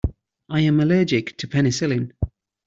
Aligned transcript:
I 0.49 0.61
am 0.61 0.79
allergic 0.79 1.37
to 1.37 1.47
penicillin. 1.47 2.11